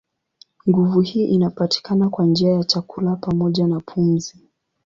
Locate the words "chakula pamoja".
2.63-3.67